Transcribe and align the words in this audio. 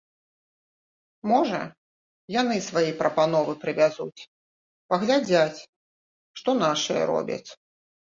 Можа, 1.31 1.59
яны 2.41 2.55
свае 2.69 2.87
прапановы 3.03 3.53
прывязуць, 3.67 4.27
паглядзяць, 4.95 5.59
што 6.43 6.49
нашыя 6.67 7.01
робяць. 7.17 7.45